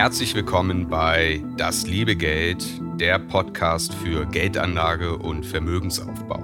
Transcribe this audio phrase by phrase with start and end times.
[0.00, 2.64] Herzlich willkommen bei Das liebe Geld,
[2.98, 6.40] der Podcast für Geldanlage und Vermögensaufbau.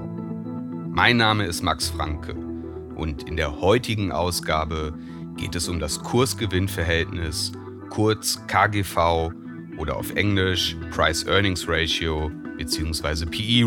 [0.91, 4.93] Mein Name ist Max Franke und in der heutigen Ausgabe
[5.39, 7.53] geht es um das Kursgewinnverhältnis,
[7.89, 9.31] kurz KGV
[9.79, 13.25] oder auf Englisch Price Earnings Ratio bzw.
[13.25, 13.65] PE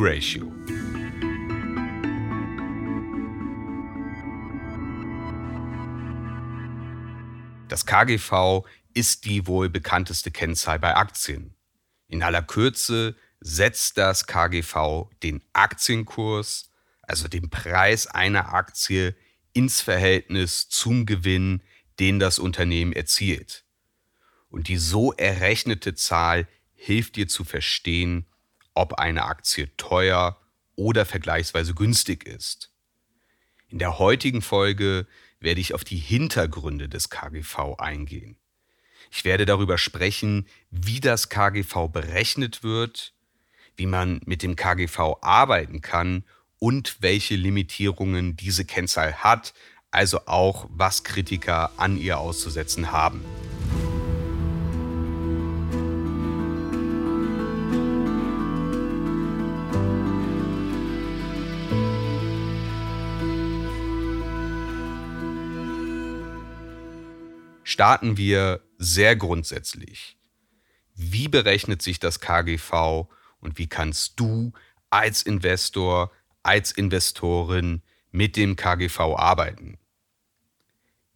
[7.69, 8.65] Das KGV
[8.95, 11.53] ist die wohl bekannteste Kennzahl bei Aktien.
[12.07, 16.71] In aller Kürze setzt das KGV den Aktienkurs,
[17.03, 19.15] also den Preis einer Aktie,
[19.53, 21.61] ins Verhältnis zum Gewinn,
[21.99, 23.65] den das Unternehmen erzielt.
[24.49, 28.25] Und die so errechnete Zahl hilft dir zu verstehen,
[28.73, 30.41] ob eine Aktie teuer
[30.75, 32.71] oder vergleichsweise günstig ist.
[33.67, 35.05] In der heutigen Folge
[35.39, 38.37] werde ich auf die Hintergründe des KGV eingehen.
[39.11, 43.13] Ich werde darüber sprechen, wie das KGV berechnet wird,
[43.75, 46.23] wie man mit dem KGV arbeiten kann
[46.59, 49.53] und welche Limitierungen diese Kennzahl hat,
[49.91, 53.23] also auch was Kritiker an ihr auszusetzen haben.
[67.79, 70.17] Starten wir sehr grundsätzlich.
[70.95, 73.07] Wie berechnet sich das KGV
[73.39, 74.51] und wie kannst du
[74.89, 76.11] als Investor,
[76.43, 79.77] als Investorin mit dem KGV arbeiten?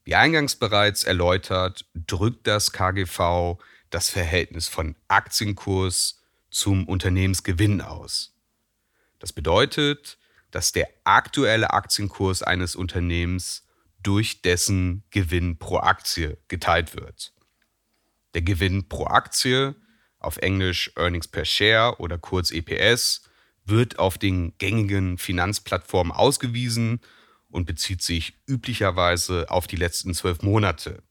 [0.06, 3.58] Wie eingangs bereits erläutert, drückt das KGV
[3.90, 8.38] das Verhältnis von Aktienkurs zum Unternehmensgewinn aus.
[9.20, 10.18] Das bedeutet,
[10.52, 13.63] dass der aktuelle Aktienkurs eines Unternehmens
[14.04, 17.34] durch dessen Gewinn pro Aktie geteilt wird.
[18.34, 19.76] Der Gewinn pro Aktie,
[20.20, 23.30] auf Englisch Earnings per Share oder kurz EPS,
[23.66, 27.00] wird auf den gängigen Finanzplattformen ausgewiesen
[27.50, 31.04] und bezieht sich üblicherweise auf die letzten zwölf Monate.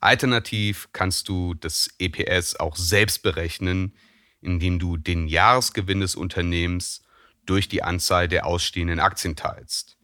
[0.00, 3.96] Alternativ kannst du das EPS auch selbst berechnen,
[4.40, 7.02] indem du den Jahresgewinn des Unternehmens
[7.46, 9.98] durch die Anzahl der ausstehenden Aktien teilst.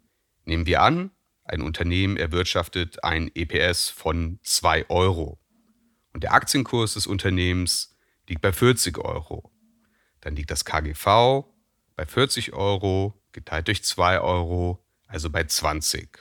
[0.44, 1.10] Nehmen wir an,
[1.50, 5.40] ein Unternehmen erwirtschaftet ein EPS von 2 Euro
[6.12, 7.96] und der Aktienkurs des Unternehmens
[8.28, 9.50] liegt bei 40 Euro.
[10.20, 11.44] Dann liegt das KGV
[11.96, 16.18] bei 40 Euro geteilt durch 2 Euro, also bei 20.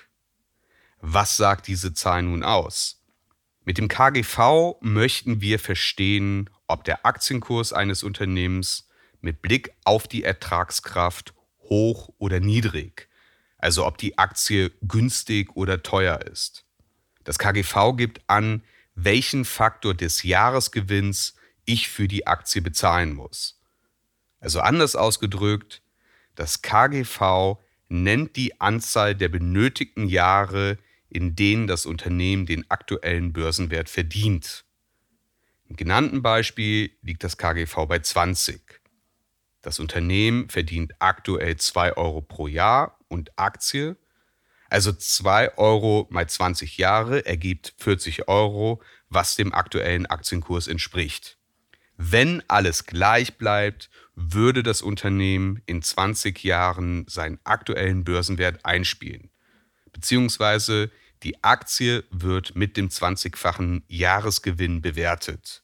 [1.02, 3.04] Was sagt diese Zahl nun aus?
[3.66, 8.90] Mit dem KGV möchten wir verstehen, ob der Aktienkurs eines Unternehmens
[9.22, 13.09] mit Blick auf die Ertragskraft hoch oder niedrig
[13.60, 16.66] also ob die Aktie günstig oder teuer ist.
[17.24, 18.64] Das KGV gibt an,
[18.96, 23.62] welchen Faktor des Jahresgewinns ich für die Aktie bezahlen muss.
[24.40, 25.82] Also anders ausgedrückt,
[26.36, 27.58] das KGV
[27.90, 30.78] nennt die Anzahl der benötigten Jahre,
[31.10, 34.64] in denen das Unternehmen den aktuellen Börsenwert verdient.
[35.66, 38.82] Im genannten Beispiel liegt das KGV bei 20.
[39.62, 43.98] Das Unternehmen verdient aktuell 2 Euro pro Jahr und Aktie.
[44.70, 51.38] Also 2 Euro mal 20 Jahre ergibt 40 Euro, was dem aktuellen Aktienkurs entspricht.
[51.98, 59.32] Wenn alles gleich bleibt, würde das Unternehmen in 20 Jahren seinen aktuellen Börsenwert einspielen.
[59.92, 60.92] Beziehungsweise
[61.24, 65.64] die Aktie wird mit dem 20-fachen Jahresgewinn bewertet.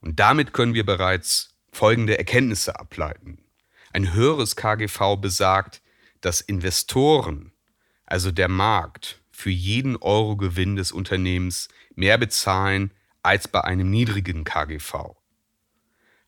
[0.00, 3.44] Und damit können wir bereits folgende Erkenntnisse ableiten.
[3.92, 5.82] Ein höheres KGV besagt,
[6.20, 7.52] dass Investoren,
[8.04, 14.44] also der Markt, für jeden Euro Gewinn des Unternehmens mehr bezahlen als bei einem niedrigen
[14.44, 15.16] KGV.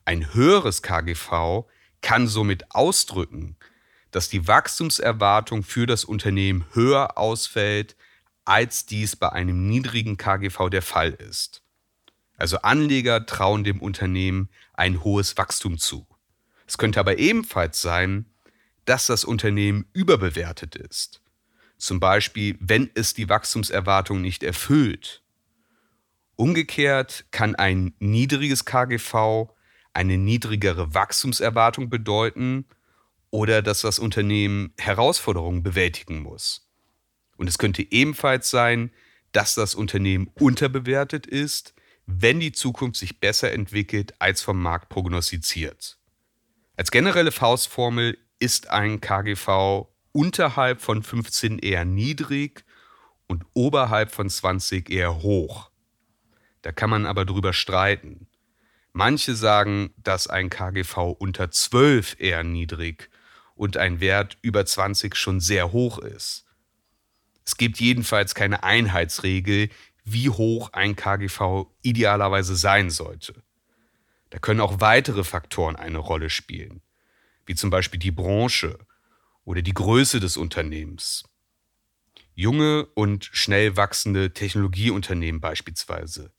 [0.05, 1.65] Ein höheres KGV
[2.03, 3.57] kann somit ausdrücken,
[4.11, 7.97] dass die Wachstumserwartung für das Unternehmen höher ausfällt,
[8.45, 11.63] als dies bei einem niedrigen KGV der Fall ist.
[12.37, 16.07] Also Anleger trauen dem Unternehmen ein hohes Wachstum zu.
[16.67, 18.27] Es könnte aber ebenfalls sein,
[18.89, 21.21] dass das Unternehmen überbewertet ist.
[21.77, 25.23] Zum Beispiel, wenn es die Wachstumserwartung nicht erfüllt.
[26.37, 29.49] Umgekehrt kann ein niedriges KGV
[29.93, 32.65] eine niedrigere Wachstumserwartung bedeuten
[33.31, 36.71] oder dass das Unternehmen Herausforderungen bewältigen muss.
[37.37, 38.91] Und es könnte ebenfalls sein,
[39.33, 41.75] dass das Unternehmen unterbewertet ist,
[42.07, 45.99] wenn die Zukunft sich besser entwickelt als vom Markt prognostiziert.
[46.77, 52.65] Als generelle Faustformel ist ein KGV unterhalb von 15 eher niedrig
[53.27, 55.71] und oberhalb von 20 eher hoch.
[56.63, 58.29] Da kann man aber drüber streiten.
[58.93, 63.11] Manche sagen, dass ein KGV unter 12 eher niedrig
[63.55, 66.47] und ein Wert über 20 schon sehr hoch ist.
[67.45, 69.71] Es gibt jedenfalls keine Einheitsregel,
[70.05, 73.43] wie hoch ein KGV idealerweise sein sollte.
[74.31, 76.83] Da können auch weitere Faktoren eine Rolle spielen,
[77.49, 78.79] wie zum Beispiel die Branche
[79.45, 81.25] oder die Größe des Unternehmens.
[82.35, 86.31] Junge und schnell wachsende Technologieunternehmen beispielsweise,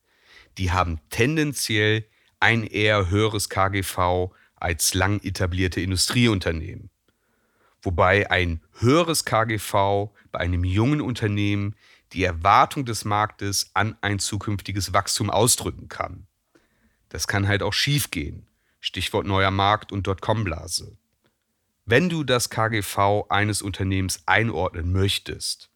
[0.58, 2.06] die haben tendenziell
[2.40, 6.92] ein eher höheres KGV als lang etablierte Industrieunternehmen.
[7.82, 11.76] Wobei ein höheres KGV bei einem jungen Unternehmen
[12.14, 16.28] die Erwartung des Marktes an ein zukünftiges Wachstum ausdrücken kann.
[17.10, 18.48] Das kann halt auch schiefgehen.
[18.80, 20.99] Stichwort neuer Markt und Dotcom-Blase.
[21.92, 25.72] Wenn du das KGV eines Unternehmens einordnen möchtest,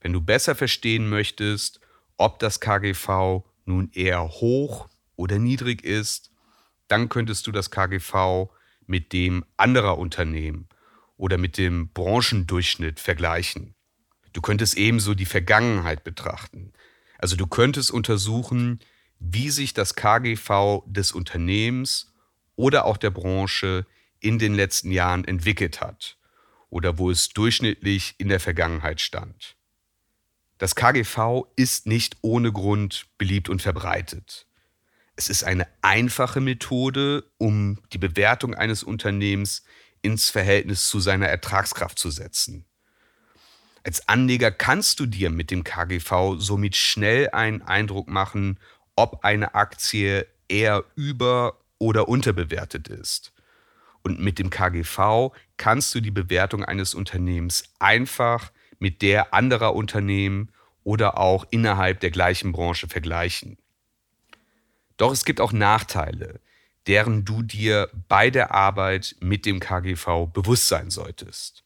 [0.00, 1.78] wenn du besser verstehen möchtest,
[2.16, 6.32] ob das KGV nun eher hoch oder niedrig ist,
[6.88, 8.50] dann könntest du das KGV
[8.86, 10.68] mit dem anderer Unternehmen
[11.16, 13.76] oder mit dem Branchendurchschnitt vergleichen.
[14.32, 16.72] Du könntest ebenso die Vergangenheit betrachten.
[17.16, 18.80] Also du könntest untersuchen,
[19.20, 22.12] wie sich das KGV des Unternehmens
[22.56, 23.86] oder auch der Branche
[24.24, 26.16] in den letzten Jahren entwickelt hat
[26.70, 29.56] oder wo es durchschnittlich in der Vergangenheit stand.
[30.58, 34.46] Das KGV ist nicht ohne Grund beliebt und verbreitet.
[35.14, 39.62] Es ist eine einfache Methode, um die Bewertung eines Unternehmens
[40.00, 42.64] ins Verhältnis zu seiner Ertragskraft zu setzen.
[43.84, 48.58] Als Anleger kannst du dir mit dem KGV somit schnell einen Eindruck machen,
[48.96, 53.34] ob eine Aktie eher über- oder unterbewertet ist.
[54.04, 60.52] Und mit dem KGV kannst du die Bewertung eines Unternehmens einfach mit der anderer Unternehmen
[60.84, 63.56] oder auch innerhalb der gleichen Branche vergleichen.
[64.98, 66.40] Doch es gibt auch Nachteile,
[66.86, 71.64] deren du dir bei der Arbeit mit dem KGV bewusst sein solltest.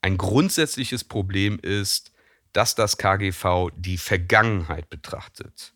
[0.00, 2.12] Ein grundsätzliches Problem ist,
[2.52, 5.74] dass das KGV die Vergangenheit betrachtet.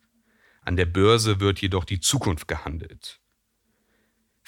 [0.62, 3.20] An der Börse wird jedoch die Zukunft gehandelt.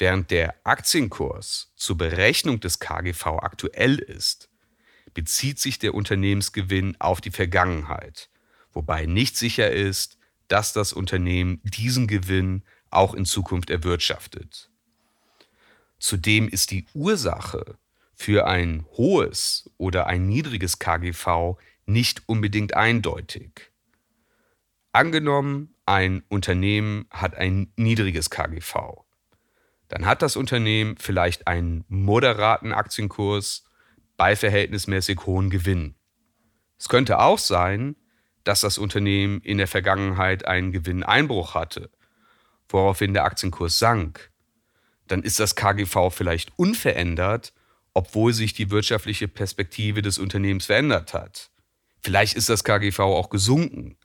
[0.01, 4.49] Während der Aktienkurs zur Berechnung des KGV aktuell ist,
[5.13, 8.31] bezieht sich der Unternehmensgewinn auf die Vergangenheit,
[8.73, 10.17] wobei nicht sicher ist,
[10.49, 14.71] dass das Unternehmen diesen Gewinn auch in Zukunft erwirtschaftet.
[15.99, 17.77] Zudem ist die Ursache
[18.15, 23.71] für ein hohes oder ein niedriges KGV nicht unbedingt eindeutig.
[24.93, 29.05] Angenommen, ein Unternehmen hat ein niedriges KGV.
[29.91, 33.65] Dann hat das Unternehmen vielleicht einen moderaten Aktienkurs
[34.17, 35.97] bei verhältnismäßig hohen Gewinn.
[36.79, 37.97] Es könnte auch sein,
[38.45, 41.91] dass das Unternehmen in der Vergangenheit einen Gewinneinbruch hatte,
[42.69, 44.31] woraufhin der Aktienkurs sank.
[45.09, 47.53] Dann ist das KGV vielleicht unverändert,
[47.93, 51.51] obwohl sich die wirtschaftliche Perspektive des Unternehmens verändert hat.
[52.01, 53.99] Vielleicht ist das KGV auch gesunken.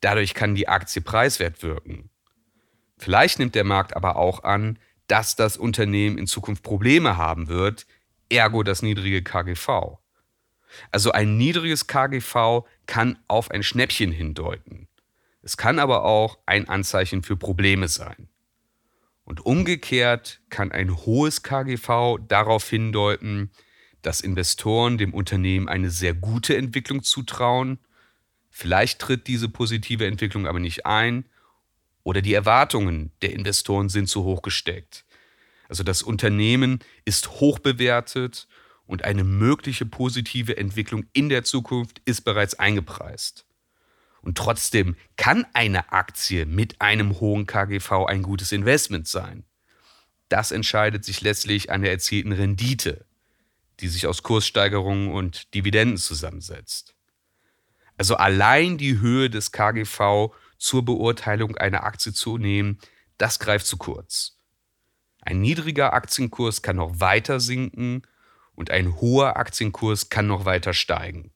[0.00, 2.10] Dadurch kann die Aktie preiswert wirken.
[2.98, 7.86] Vielleicht nimmt der Markt aber auch an, dass das Unternehmen in Zukunft Probleme haben wird,
[8.28, 9.98] ergo das niedrige KGV.
[10.90, 14.88] Also ein niedriges KGV kann auf ein Schnäppchen hindeuten.
[15.42, 18.28] Es kann aber auch ein Anzeichen für Probleme sein.
[19.24, 23.50] Und umgekehrt kann ein hohes KGV darauf hindeuten,
[24.02, 27.78] dass Investoren dem Unternehmen eine sehr gute Entwicklung zutrauen.
[28.50, 31.24] Vielleicht tritt diese positive Entwicklung aber nicht ein
[32.04, 35.04] oder die Erwartungen der Investoren sind zu hoch gesteckt.
[35.68, 38.46] Also das Unternehmen ist hoch bewertet
[38.86, 43.46] und eine mögliche positive Entwicklung in der Zukunft ist bereits eingepreist.
[44.20, 49.44] Und trotzdem kann eine Aktie mit einem hohen KGV ein gutes Investment sein.
[50.28, 53.04] Das entscheidet sich letztlich an der erzielten Rendite,
[53.80, 56.94] die sich aus Kurssteigerungen und Dividenden zusammensetzt.
[57.96, 62.78] Also allein die Höhe des KGV zur Beurteilung einer Aktie zu nehmen,
[63.18, 64.38] das greift zu kurz.
[65.20, 68.02] Ein niedriger Aktienkurs kann noch weiter sinken
[68.54, 71.32] und ein hoher Aktienkurs kann noch weiter steigen.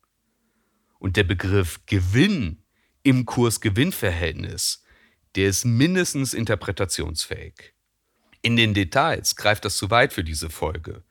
[0.99, 2.63] Und der Begriff Gewinn
[3.03, 4.83] im Kurs-Gewinn-Verhältnis,
[5.37, 7.75] der ist mindestens interpretationsfähig.
[8.43, 11.05] In den Details greift das zu weit für diese Folge,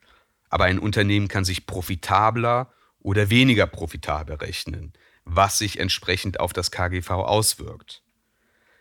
[0.50, 4.94] aber ein Unternehmen kann sich profitabler oder weniger profitabel rechnen,
[5.30, 8.04] was sich entsprechend auf das KGV auswirkt.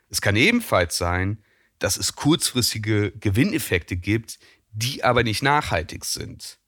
[0.09, 1.43] Es kann ebenfalls sein,
[1.79, 4.39] dass es kurzfristige Gewinneffekte gibt,
[4.71, 6.59] die aber nicht nachhaltig sind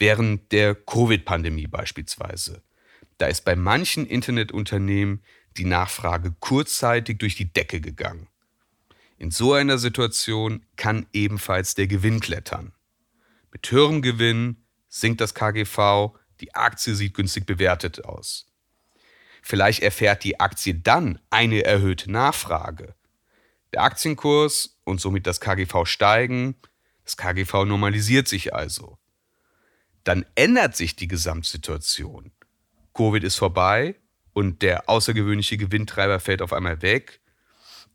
[0.00, 2.62] während der Covid-Pandemie beispielsweise.
[3.18, 5.22] Da ist bei manchen Internetunternehmen
[5.58, 8.28] die Nachfrage kurzzeitig durch die Decke gegangen.
[9.18, 12.72] In so einer Situation kann ebenfalls der Gewinn klettern.
[13.52, 18.46] Mit höherem Gewinn sinkt das KGV, die Aktie sieht günstig bewertet aus.
[19.42, 22.94] Vielleicht erfährt die Aktie dann eine erhöhte Nachfrage.
[23.72, 26.56] Der Aktienkurs und somit das KGV steigen,
[27.04, 28.98] das KGV normalisiert sich also.
[30.04, 32.32] Dann ändert sich die Gesamtsituation.
[32.94, 33.96] Covid ist vorbei
[34.32, 37.20] und der außergewöhnliche Gewinntreiber fällt auf einmal weg.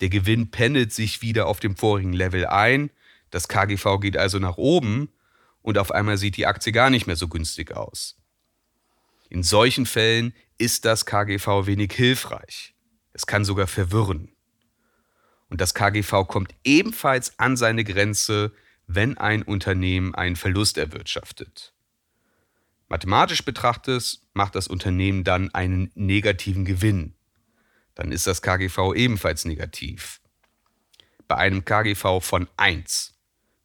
[0.01, 2.91] Der Gewinn pendelt sich wieder auf dem vorigen Level ein.
[3.31, 5.09] Das KGV geht also nach oben
[5.61, 8.17] und auf einmal sieht die Aktie gar nicht mehr so günstig aus.
[9.29, 12.75] In solchen Fällen ist das KGV wenig hilfreich.
[13.13, 14.35] Es kann sogar verwirren.
[15.49, 18.53] Und das KGV kommt ebenfalls an seine Grenze,
[18.87, 21.73] wenn ein Unternehmen einen Verlust erwirtschaftet.
[22.87, 27.15] Mathematisch betrachtet macht das Unternehmen dann einen negativen Gewinn.
[27.95, 30.21] Dann ist das KGV ebenfalls negativ.
[31.27, 33.15] Bei einem KGV von 1,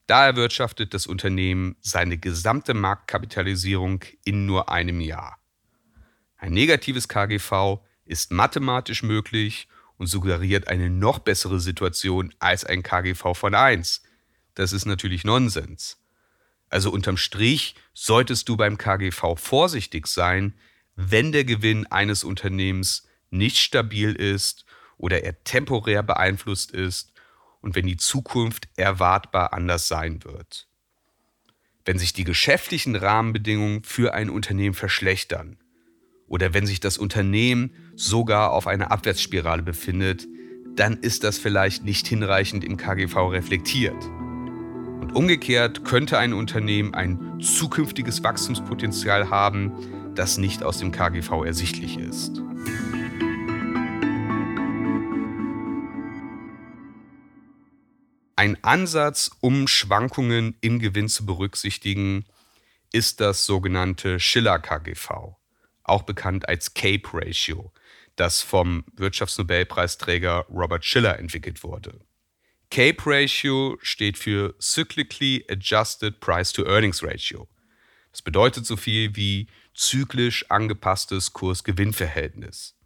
[0.07, 5.40] da erwirtschaftet das Unternehmen seine gesamte Marktkapitalisierung in nur einem Jahr.
[6.41, 9.69] Ein negatives KGV ist mathematisch möglich
[9.99, 14.03] und suggeriert eine noch bessere Situation als ein KGV von 1.
[14.55, 15.99] Das ist natürlich Nonsens.
[16.71, 20.55] Also unterm Strich solltest du beim KGV vorsichtig sein,
[20.97, 24.65] wenn der Gewinn eines Unternehmens nicht stabil ist
[24.97, 27.13] oder er temporär beeinflusst ist
[27.61, 30.69] und wenn die Zukunft erwartbar anders sein wird.
[31.85, 35.60] Wenn sich die geschäftlichen Rahmenbedingungen für ein Unternehmen verschlechtern
[36.31, 40.27] oder wenn sich das Unternehmen sogar auf einer Abwärtsspirale befindet,
[40.77, 44.03] dann ist das vielleicht nicht hinreichend im KGV reflektiert.
[45.01, 49.73] Und umgekehrt könnte ein Unternehmen ein zukünftiges Wachstumspotenzial haben,
[50.15, 52.41] das nicht aus dem KGV ersichtlich ist.
[58.37, 62.25] Ein Ansatz, um Schwankungen im Gewinn zu berücksichtigen,
[62.93, 65.37] ist das sogenannte Schiller-KGV,
[65.85, 67.73] auch bekannt als Cape Ratio,
[68.17, 72.01] das vom Wirtschaftsnobelpreisträger Robert Schiller entwickelt wurde.
[72.71, 77.49] CAPE Ratio steht für Cyclically Adjusted Price to Earnings Ratio.
[78.13, 82.77] Das bedeutet so viel wie zyklisch angepasstes Kurs-Gewinn-Verhältnis.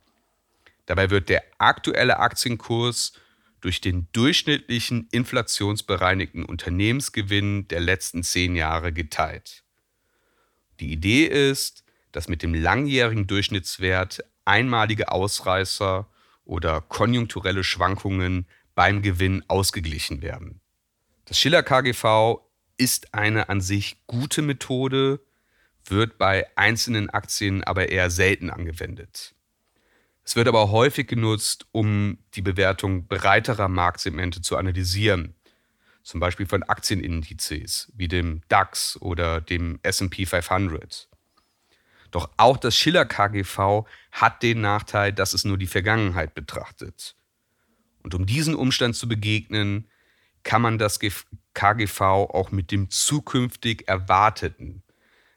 [0.87, 3.13] Dabei wird der aktuelle Aktienkurs
[3.61, 9.65] durch den durchschnittlichen inflationsbereinigten Unternehmensgewinn der letzten zehn Jahre geteilt.
[10.81, 11.84] Die Idee ist,
[12.15, 16.07] dass mit dem langjährigen Durchschnittswert einmalige Ausreißer
[16.45, 20.61] oder konjunkturelle Schwankungen beim Gewinn ausgeglichen werden.
[21.25, 22.39] Das Schiller KGV
[22.77, 25.21] ist eine an sich gute Methode,
[25.87, 29.35] wird bei einzelnen Aktien aber eher selten angewendet.
[30.25, 35.35] Es wird aber häufig genutzt, um die Bewertung breiterer Marktsegmente zu analysieren,
[36.03, 41.09] zum Beispiel von Aktienindizes wie dem DAX oder dem SP 500.
[42.15, 47.17] Doch auch das Schiller KGV hat den Nachteil, dass es nur die Vergangenheit betrachtet.
[48.05, 49.91] Und um diesen Umstand zu begegnen,
[50.45, 51.01] kann man das
[51.55, 54.85] KGV auch mit dem zukünftig Erwarteten,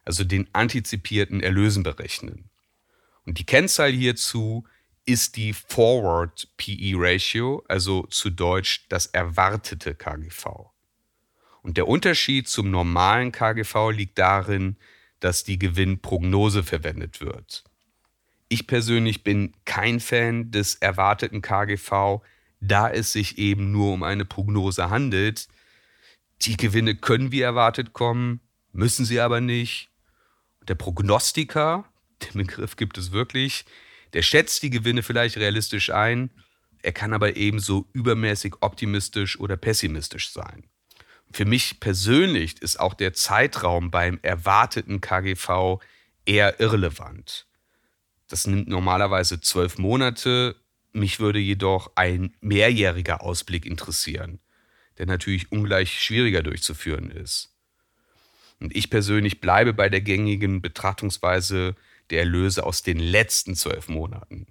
[0.05, 2.51] also den antizipierten Erlösen berechnen.
[3.25, 4.63] Und die Kennzahl hierzu
[5.03, 10.69] ist die Forward PE Ratio, also zu Deutsch das erwartete KGV.
[11.63, 14.77] Und der Unterschied zum normalen KGV liegt darin,
[15.19, 17.63] dass die Gewinnprognose verwendet wird.
[18.49, 22.21] Ich persönlich bin kein Fan des erwarteten KGV,
[22.59, 25.47] da es sich eben nur um eine Prognose handelt.
[26.41, 29.89] Die Gewinne können wie erwartet kommen, müssen sie aber nicht.
[30.67, 31.85] der Prognostiker,
[32.23, 33.65] den Begriff gibt es wirklich,
[34.13, 36.29] der schätzt die Gewinne vielleicht realistisch ein,
[36.81, 40.65] er kann aber ebenso übermäßig optimistisch oder pessimistisch sein.
[41.31, 45.79] Für mich persönlich ist auch der Zeitraum beim erwarteten KGV
[46.25, 47.45] eher irrelevant.
[48.27, 50.55] Das nimmt normalerweise zwölf Monate,
[50.93, 54.39] mich würde jedoch ein mehrjähriger Ausblick interessieren,
[54.97, 57.53] der natürlich ungleich schwieriger durchzuführen ist.
[58.59, 61.75] Und ich persönlich bleibe bei der gängigen Betrachtungsweise
[62.09, 64.47] der Erlöse aus den letzten zwölf Monaten.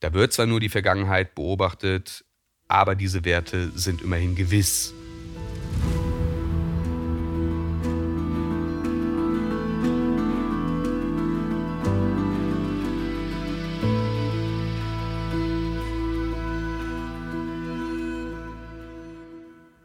[0.00, 2.24] Da wird zwar nur die Vergangenheit beobachtet,
[2.66, 4.94] aber diese Werte sind immerhin gewiss.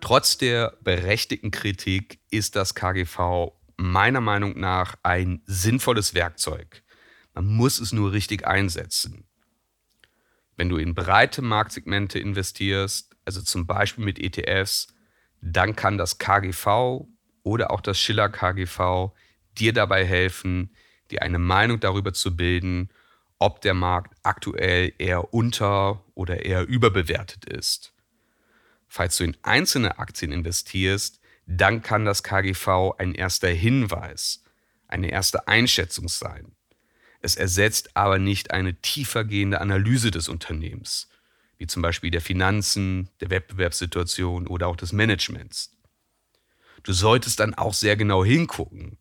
[0.07, 6.81] Trotz der berechtigten Kritik ist das KGV meiner Meinung nach ein sinnvolles Werkzeug.
[7.33, 9.25] Man muss es nur richtig einsetzen.
[10.55, 14.87] Wenn du in breite Marktsegmente investierst, also zum Beispiel mit ETFs,
[15.41, 17.05] dann kann das KGV
[17.43, 19.11] oder auch das Schiller KGV
[19.57, 20.73] dir dabei helfen,
[21.11, 22.93] dir eine Meinung darüber zu bilden,
[23.39, 27.91] ob der Markt aktuell eher unter- oder eher überbewertet ist.
[28.88, 34.44] Falls du in einzelne Aktien investierst, dann kann das KGV ein erster Hinweis,
[34.88, 36.56] eine erste Einschätzung sein.
[37.22, 41.10] Es ersetzt aber nicht eine tiefergehende Analyse des Unternehmens,
[41.58, 45.77] wie zum Beispiel der Finanzen, der Wettbewerbssituation oder auch des Managements.
[46.84, 48.98] Du solltest dann auch sehr genau hingucken.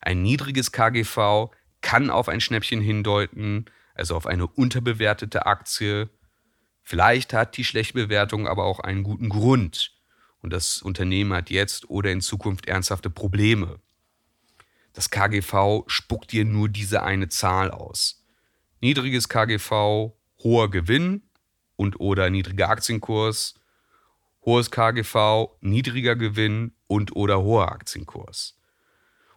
[0.00, 1.50] Ein niedriges KGV
[1.80, 6.10] kann auf ein Schnäppchen hindeuten, also auf eine unterbewertete Aktie.
[6.84, 9.92] Vielleicht hat die schlechte Bewertung aber auch einen guten Grund
[10.42, 13.80] und das Unternehmen hat jetzt oder in Zukunft ernsthafte Probleme.
[14.92, 18.22] Das KGV spuckt dir nur diese eine Zahl aus.
[18.82, 20.12] Niedriges KGV,
[20.42, 21.22] hoher Gewinn
[21.76, 23.54] und oder niedriger Aktienkurs,
[24.44, 28.60] hohes KGV, niedriger Gewinn und oder hoher Aktienkurs.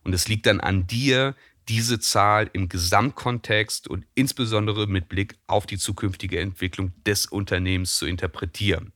[0.04, 1.36] Und es liegt dann an dir,
[1.70, 8.06] diese Zahl im Gesamtkontext und insbesondere mit Blick auf die zukünftige Entwicklung des Unternehmens zu
[8.06, 8.94] interpretieren.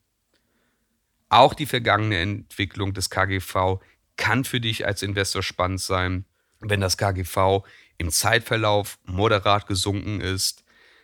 [1.29, 3.79] Auch die vergangene Entwicklung des KGV
[4.17, 6.25] kann für dich als Investor spannend sein.
[6.59, 7.63] Wenn das KGV
[7.97, 10.63] im Zeitverlauf moderat gesunken ist,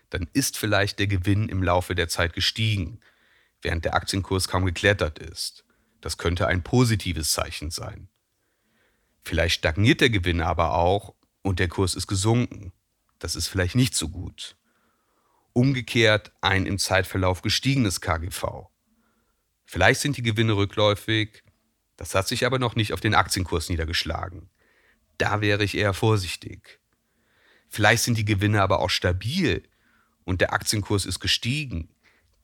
[0.10, 3.00] dann ist vielleicht der Gewinn im Laufe der Zeit gestiegen,
[3.62, 5.66] während der Aktienkurs kaum geklettert ist.
[6.02, 8.08] Das könnte ein positives Zeichen sein.
[9.24, 12.74] Vielleicht stagniert der Gewinn aber auch und der Kurs ist gesunken.
[13.20, 14.56] Das ist vielleicht nicht so gut.
[15.54, 18.68] Umgekehrt ein im Zeitverlauf gestiegenes KGV.
[19.66, 21.44] Vielleicht sind die Gewinne rückläufig,
[21.98, 24.50] das hat sich aber noch nicht auf den Aktienkurs niedergeschlagen.
[25.18, 26.80] Da wäre ich eher vorsichtig.
[27.68, 29.64] Vielleicht sind die Gewinne aber auch stabil
[30.24, 31.90] und der Aktienkurs ist gestiegen.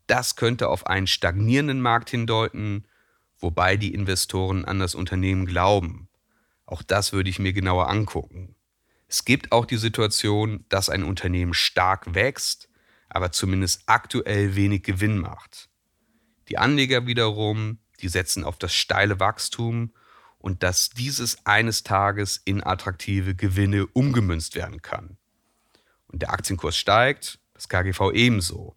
[0.07, 2.87] Das könnte auf einen stagnierenden Markt hindeuten,
[3.37, 6.09] wobei die Investoren an das Unternehmen glauben.
[6.65, 8.55] Auch das würde ich mir genauer angucken.
[9.13, 12.67] Es gibt auch die Situation, dass ein Unternehmen stark wächst,
[13.09, 15.69] aber zumindest aktuell wenig Gewinn macht.
[16.47, 19.93] Die Anleger wiederum, die setzen auf das steile Wachstum
[20.39, 25.19] und dass dieses eines Tages in attraktive Gewinne umgemünzt werden kann.
[26.07, 28.75] Und der Aktienkurs steigt, das KGV ebenso.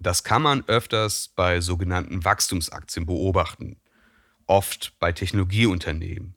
[0.00, 3.80] Das kann man öfters bei sogenannten Wachstumsaktien beobachten,
[4.46, 6.34] oft bei Technologieunternehmen.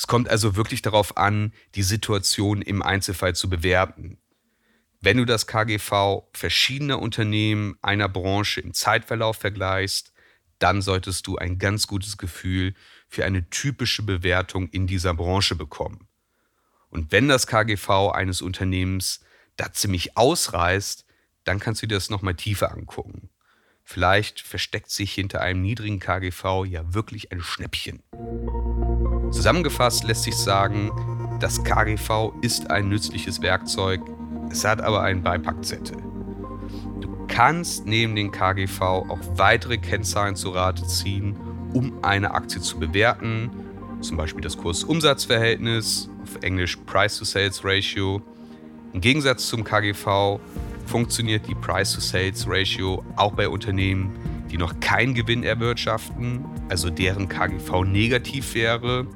[0.00, 4.16] Es kommt also wirklich darauf an, die Situation im Einzelfall zu bewerten.
[5.02, 10.14] Wenn du das KGV verschiedener Unternehmen einer Branche im Zeitverlauf vergleichst,
[10.58, 12.72] dann solltest du ein ganz gutes Gefühl
[13.08, 16.08] für eine typische Bewertung in dieser Branche bekommen.
[16.88, 19.20] Und wenn das KGV eines Unternehmens
[19.56, 21.04] da ziemlich ausreißt,
[21.44, 23.28] dann kannst du dir das nochmal tiefer angucken.
[23.84, 28.02] Vielleicht versteckt sich hinter einem niedrigen KGV ja wirklich ein Schnäppchen.
[29.30, 30.90] Zusammengefasst lässt sich sagen,
[31.40, 34.00] das KGV ist ein nützliches Werkzeug,
[34.50, 36.10] es hat aber einen Beipackzettel
[37.40, 41.36] kannst neben den KGV auch weitere Kennzahlen zu Rate ziehen,
[41.72, 43.50] um eine Aktie zu bewerten,
[44.02, 48.20] zum Beispiel das Kurs-Umsatz-Verhältnis, auf Englisch Price-to-Sales-Ratio.
[48.92, 50.40] Im Gegensatz zum KGV
[50.84, 54.10] funktioniert die Price-to-Sales-Ratio auch bei Unternehmen,
[54.50, 59.06] die noch keinen Gewinn erwirtschaften, also deren KGV negativ wäre.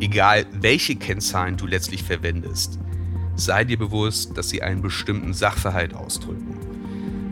[0.00, 2.78] Egal welche Kennzahlen du letztlich verwendest,
[3.36, 6.60] sei dir bewusst, dass sie einen bestimmten Sachverhalt ausdrücken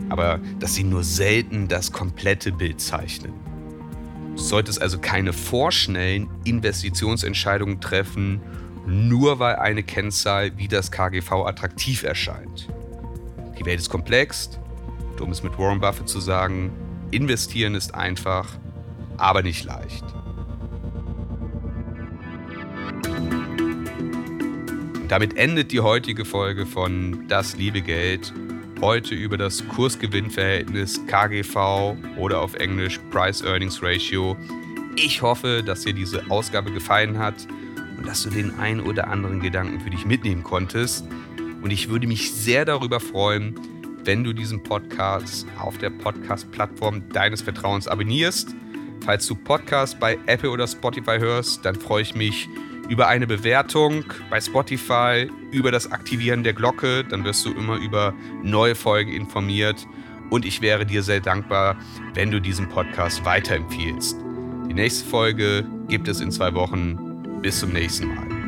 [0.09, 3.33] aber dass sie nur selten das komplette Bild zeichnen.
[4.35, 8.41] Du solltest also keine vorschnellen Investitionsentscheidungen treffen,
[8.85, 12.67] nur weil eine Kennzahl wie das KGV attraktiv erscheint.
[13.59, 14.49] Die Welt ist komplex,
[15.19, 16.71] um es mit Warren Buffett zu sagen,
[17.11, 18.57] investieren ist einfach,
[19.17, 20.05] aber nicht leicht.
[25.09, 28.31] Damit endet die heutige Folge von Das liebe Geld
[28.79, 34.37] heute über das Kursgewinnverhältnis KGV oder auf Englisch Price Earnings Ratio.
[34.95, 37.33] Ich hoffe, dass dir diese Ausgabe gefallen hat
[37.97, 41.05] und dass du den einen oder anderen Gedanken für dich mitnehmen konntest.
[41.63, 43.55] Und ich würde mich sehr darüber freuen,
[44.05, 48.55] wenn du diesen Podcast auf der Podcast-Plattform deines Vertrauens abonnierst.
[49.03, 52.47] Falls du Podcast bei Apple oder Spotify hörst, dann freue ich mich
[52.89, 57.03] über eine Bewertung bei Spotify, über das Aktivieren der Glocke.
[57.03, 59.87] Dann wirst du immer über neue Folgen informiert.
[60.29, 61.77] Und ich wäre dir sehr dankbar,
[62.13, 64.17] wenn du diesen Podcast weiterempfiehlst.
[64.67, 67.41] Die nächste Folge gibt es in zwei Wochen.
[67.41, 68.38] Bis zum nächsten Mal.